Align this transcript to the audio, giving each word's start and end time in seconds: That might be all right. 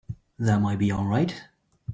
That 0.39 0.61
might 0.61 0.79
be 0.79 0.89
all 0.89 1.05
right. 1.05 1.43